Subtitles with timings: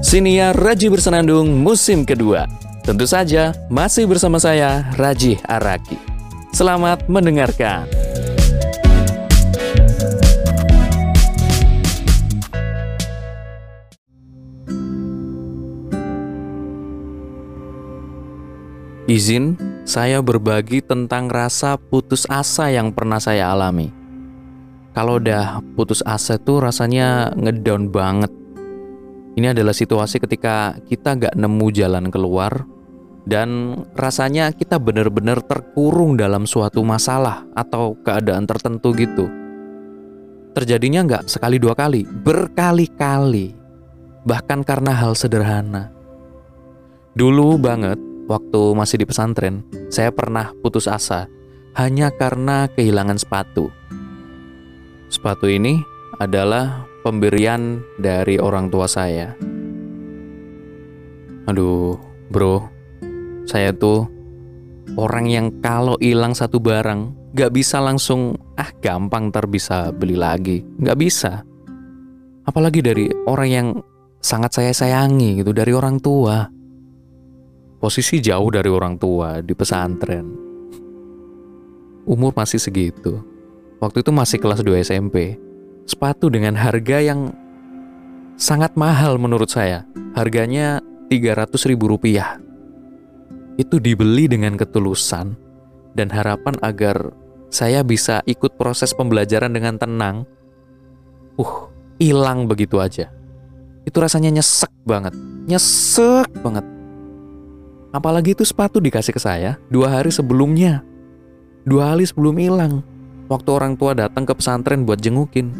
[0.00, 2.48] Siniar Raji Bersenandung musim kedua.
[2.80, 6.00] Tentu saja masih bersama saya Raji Araki.
[6.56, 7.84] Selamat mendengarkan.
[19.04, 23.92] Izin saya berbagi tentang rasa putus asa yang pernah saya alami.
[24.96, 28.39] Kalau udah putus asa tuh rasanya ngedown banget.
[29.40, 32.60] Ini adalah situasi ketika kita gak nemu jalan keluar
[33.24, 39.32] dan rasanya kita benar-benar terkurung dalam suatu masalah atau keadaan tertentu gitu.
[40.52, 43.56] Terjadinya nggak sekali dua kali, berkali-kali.
[44.28, 45.88] Bahkan karena hal sederhana.
[47.16, 47.96] Dulu banget,
[48.28, 51.32] waktu masih di pesantren, saya pernah putus asa
[51.80, 53.72] hanya karena kehilangan sepatu.
[55.08, 55.80] Sepatu ini
[56.20, 59.32] adalah pemberian dari orang tua saya.
[61.48, 61.96] Aduh,
[62.30, 62.62] bro,
[63.48, 64.06] saya tuh
[64.94, 70.62] orang yang kalau hilang satu barang gak bisa langsung ah gampang ntar bisa beli lagi,
[70.78, 71.42] gak bisa.
[72.46, 73.68] Apalagi dari orang yang
[74.20, 76.44] sangat saya sayangi gitu dari orang tua
[77.80, 80.26] posisi jauh dari orang tua di pesantren.
[82.04, 83.24] Umur masih segitu.
[83.80, 85.40] Waktu itu masih kelas 2 SMP.
[85.90, 87.34] Sepatu dengan harga yang
[88.38, 89.82] sangat mahal menurut saya.
[90.14, 90.78] Harganya
[91.10, 92.38] 300 ribu rupiah.
[93.58, 95.34] Itu dibeli dengan ketulusan
[95.98, 97.10] dan harapan agar
[97.50, 100.22] saya bisa ikut proses pembelajaran dengan tenang.
[101.34, 101.66] Uh,
[101.98, 103.10] hilang begitu aja.
[103.82, 105.18] Itu rasanya nyesek banget.
[105.50, 106.62] Nyesek banget
[107.90, 110.86] Apalagi itu sepatu dikasih ke saya dua hari sebelumnya.
[111.66, 112.86] Dua hari sebelum hilang.
[113.26, 115.50] Waktu orang tua datang ke pesantren buat jengukin.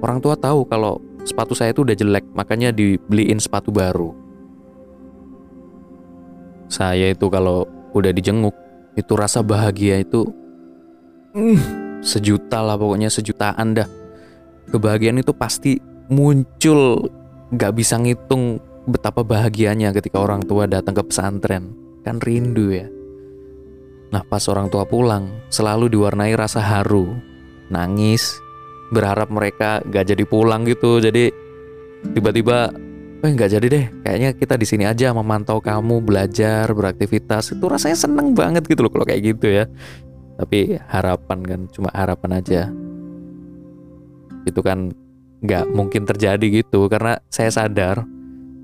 [0.00, 0.96] Orang tua tahu kalau
[1.28, 4.16] sepatu saya itu udah jelek, makanya dibeliin sepatu baru.
[6.72, 8.54] Saya itu kalau udah dijenguk,
[8.96, 10.24] itu rasa bahagia itu
[11.36, 11.60] mm,
[12.00, 13.88] sejuta lah pokoknya sejutaan dah.
[14.70, 15.76] Kebahagiaan itu pasti
[16.08, 17.10] muncul
[17.50, 21.74] gak bisa ngitung betapa bahagianya ketika orang tua datang ke pesantren.
[22.00, 22.86] Kan rindu ya.
[24.10, 27.14] Nah pas orang tua pulang, selalu diwarnai rasa haru,
[27.70, 28.42] nangis,
[28.90, 30.98] berharap mereka gak jadi pulang gitu.
[30.98, 31.30] Jadi
[32.12, 32.70] tiba-tiba,
[33.24, 37.54] eh gak jadi deh, kayaknya kita di sini aja memantau kamu belajar, beraktivitas.
[37.56, 39.64] Itu rasanya seneng banget gitu loh kalau kayak gitu ya.
[40.40, 42.60] Tapi harapan kan, cuma harapan aja.
[44.44, 44.92] Itu kan
[45.40, 48.04] gak mungkin terjadi gitu karena saya sadar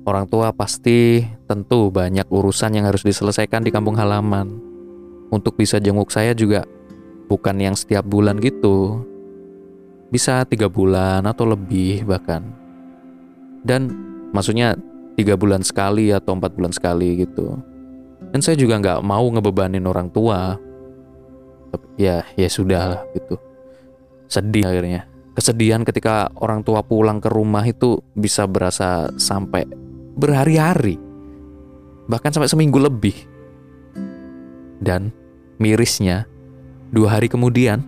[0.00, 4.48] Orang tua pasti tentu banyak urusan yang harus diselesaikan di kampung halaman.
[5.28, 6.64] Untuk bisa jenguk saya juga
[7.28, 9.04] bukan yang setiap bulan gitu.
[10.10, 12.42] Bisa tiga bulan atau lebih bahkan.
[13.62, 13.90] Dan
[14.34, 14.74] maksudnya
[15.14, 17.54] tiga bulan sekali atau empat bulan sekali gitu.
[18.30, 20.58] Dan saya juga nggak mau ngebebanin orang tua.
[21.70, 23.38] Tapi ya ya sudah lah gitu.
[24.26, 25.06] Sedih akhirnya.
[25.30, 29.62] Kesedihan ketika orang tua pulang ke rumah itu bisa berasa sampai
[30.18, 30.98] berhari-hari,
[32.10, 33.14] bahkan sampai seminggu lebih.
[34.82, 35.14] Dan
[35.62, 36.26] mirisnya,
[36.90, 37.80] dua hari kemudian,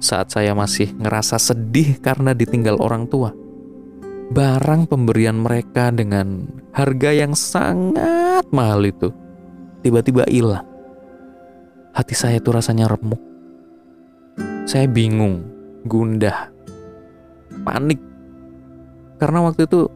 [0.00, 3.36] saat saya masih ngerasa sedih karena ditinggal orang tua,
[4.32, 9.12] barang pemberian mereka dengan harga yang sangat mahal itu
[9.84, 10.64] tiba-tiba hilang.
[11.92, 13.20] Hati saya itu rasanya remuk.
[14.64, 15.44] Saya bingung,
[15.84, 16.48] gundah,
[17.66, 18.00] panik.
[19.20, 19.90] Karena waktu itu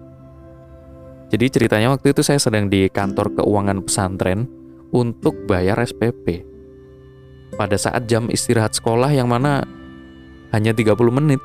[1.33, 4.47] jadi ceritanya waktu itu saya sedang di kantor keuangan pesantren
[4.95, 6.47] untuk bayar SPP.
[7.55, 9.63] Pada saat jam istirahat sekolah yang mana
[10.55, 11.43] hanya 30 menit.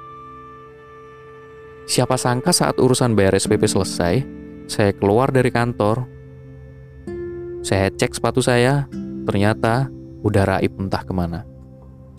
[1.89, 4.21] Siapa sangka saat urusan bayar SPP selesai,
[4.69, 6.05] saya keluar dari kantor.
[7.65, 8.85] Saya cek sepatu saya,
[9.25, 9.89] ternyata
[10.21, 11.41] udah raib entah ke mana.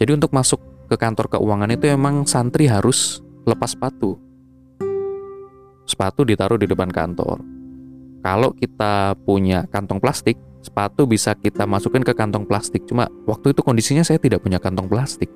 [0.03, 0.59] Jadi untuk masuk
[0.91, 4.19] ke kantor keuangan itu emang santri harus lepas sepatu.
[5.87, 7.61] Sepatu ditaruh di depan kantor
[8.21, 12.85] kalau kita punya kantong plastik, sepatu bisa kita masukin ke kantong plastik.
[12.85, 15.33] Cuma waktu itu kondisinya saya tidak punya kantong plastik.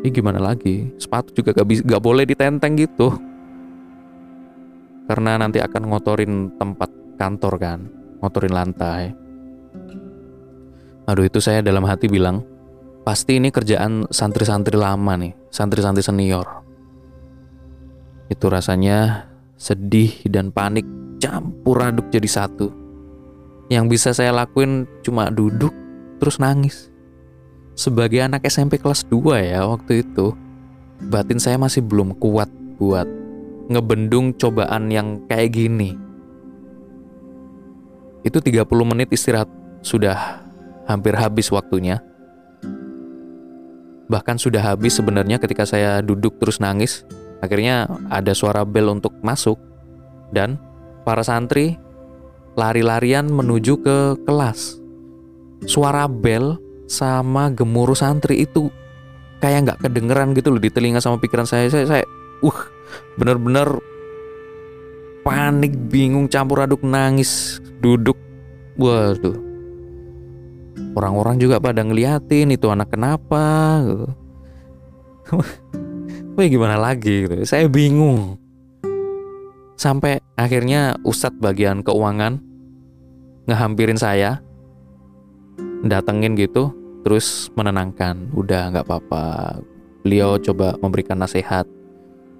[0.00, 0.88] Ini gimana lagi?
[0.96, 3.12] Sepatu juga gak, bisa, gak boleh ditenteng gitu.
[5.04, 6.88] Karena nanti akan ngotorin tempat
[7.20, 7.78] kantor kan.
[8.24, 9.12] Ngotorin lantai.
[11.04, 12.40] Aduh itu saya dalam hati bilang,
[13.04, 15.36] pasti ini kerjaan santri-santri lama nih.
[15.52, 16.48] Santri-santri senior.
[18.32, 19.28] Itu rasanya
[19.60, 20.88] sedih dan panik
[21.20, 22.72] campur aduk jadi satu.
[23.68, 25.74] Yang bisa saya lakuin cuma duduk
[26.18, 26.89] terus nangis.
[27.80, 30.36] Sebagai anak SMP kelas 2 ya waktu itu,
[31.08, 33.08] batin saya masih belum kuat buat
[33.72, 35.96] ngebendung cobaan yang kayak gini.
[38.20, 39.48] Itu 30 menit istirahat
[39.80, 40.44] sudah
[40.84, 42.04] hampir habis waktunya.
[44.12, 47.08] Bahkan sudah habis sebenarnya ketika saya duduk terus nangis.
[47.40, 49.56] Akhirnya ada suara bel untuk masuk
[50.36, 50.60] dan
[51.08, 51.80] para santri
[52.60, 54.76] lari-larian menuju ke kelas.
[55.64, 58.66] Suara bel sama gemuruh santri itu
[59.38, 61.70] kayak nggak kedengeran gitu loh di telinga sama pikiran saya.
[61.70, 62.04] Saya, saya
[62.42, 62.60] uh,
[63.14, 63.78] bener-bener
[65.22, 68.18] panik, bingung, campur aduk, nangis, duduk.
[68.74, 69.36] Waduh,
[70.98, 73.44] orang-orang juga pada ngeliatin itu anak kenapa
[73.86, 74.08] gitu.
[76.34, 77.44] Wah gimana lagi gitu.
[77.46, 78.40] Saya bingung.
[79.76, 82.40] Sampai akhirnya Ustadz bagian keuangan
[83.48, 84.44] ngehampirin saya,
[85.84, 86.72] datengin gitu,
[87.02, 88.30] terus menenangkan.
[88.36, 89.58] Udah nggak apa-apa.
[90.04, 91.68] Beliau coba memberikan nasihat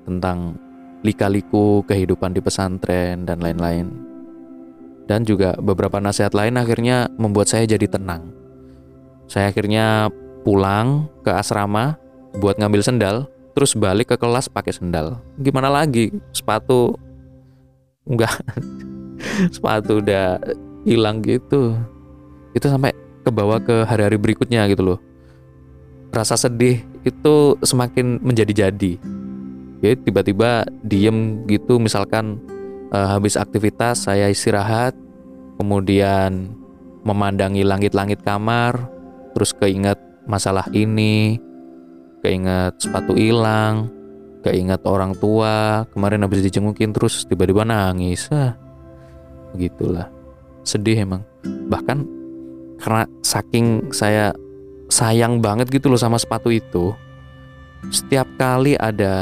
[0.09, 0.57] tentang
[1.01, 3.89] lika-liku kehidupan di pesantren dan lain-lain.
[5.09, 8.31] Dan juga beberapa nasihat lain akhirnya membuat saya jadi tenang.
[9.27, 10.11] Saya akhirnya
[10.47, 11.99] pulang ke asrama
[12.39, 13.17] buat ngambil sendal,
[13.59, 15.19] terus balik ke kelas pakai sendal.
[15.41, 16.15] Gimana lagi?
[16.31, 16.95] Sepatu
[18.07, 18.39] enggak
[19.55, 20.39] sepatu udah
[20.87, 21.75] hilang gitu.
[22.55, 24.99] Itu sampai ke bawah ke hari-hari berikutnya gitu loh.
[26.11, 28.99] Rasa sedih itu semakin menjadi-jadi.
[29.81, 32.37] Ya tiba-tiba diem gitu misalkan
[32.93, 34.93] uh, habis aktivitas saya istirahat,
[35.57, 36.53] kemudian
[37.07, 38.77] memandangi langit-langit kamar,
[39.33, 39.97] terus keinget
[40.29, 41.41] masalah ini,
[42.21, 43.89] keinget sepatu hilang,
[44.45, 48.29] keinget orang tua, kemarin habis dijengukin terus tiba-tiba nangis.
[48.29, 48.57] Ah,
[49.57, 50.13] begitulah.
[50.61, 51.25] Sedih emang.
[51.45, 52.20] Bahkan
[52.81, 54.33] karena saking saya
[54.91, 56.97] sayang banget gitu loh sama sepatu itu.
[57.93, 59.13] Setiap kali ada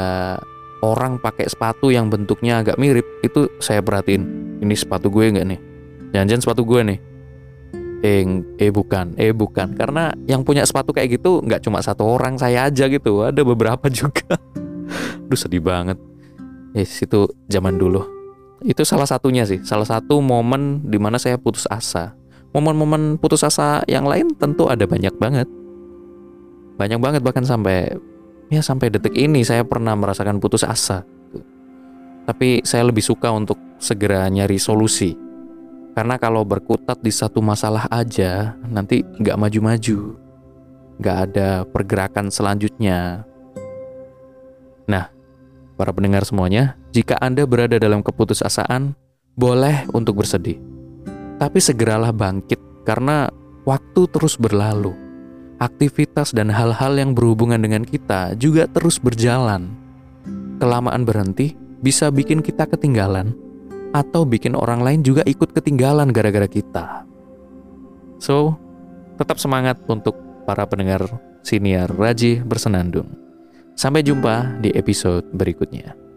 [0.83, 4.23] orang pakai sepatu yang bentuknya agak mirip, itu saya perhatiin.
[4.63, 5.59] Ini sepatu gue nggak nih?
[6.15, 6.99] Jangan-jangan sepatu gue nih
[7.99, 8.23] eh
[8.59, 12.71] eh bukan eh bukan karena yang punya sepatu kayak gitu nggak cuma satu orang saya
[12.71, 14.39] aja gitu ada beberapa juga
[15.27, 15.99] Duh sedih banget
[16.71, 18.07] yes itu zaman dulu
[18.63, 22.15] itu salah satunya sih salah satu momen di mana saya putus asa
[22.55, 25.47] momen-momen putus asa yang lain tentu ada banyak banget
[26.79, 27.93] banyak banget bahkan sampai
[28.49, 31.05] ya sampai detik ini saya pernah merasakan putus asa
[32.25, 35.29] tapi saya lebih suka untuk segera nyari solusi
[35.99, 40.15] karena kalau berkutat di satu masalah aja, nanti nggak maju-maju,
[40.95, 43.27] nggak ada pergerakan selanjutnya.
[44.87, 45.11] Nah,
[45.75, 48.95] para pendengar semuanya, jika Anda berada dalam keputusasaan,
[49.35, 50.78] boleh untuk bersedih.
[51.39, 53.31] Tapi segeralah bangkit karena
[53.63, 54.91] waktu terus berlalu.
[55.59, 59.71] Aktivitas dan hal-hal yang berhubungan dengan kita juga terus berjalan.
[60.59, 63.31] Kelamaan berhenti bisa bikin kita ketinggalan
[63.95, 67.07] atau bikin orang lain juga ikut ketinggalan gara-gara kita.
[68.19, 68.59] So,
[69.15, 71.07] tetap semangat untuk para pendengar
[71.43, 73.15] siniar Raji Bersenandung.
[73.79, 76.08] Sampai jumpa di episode berikutnya.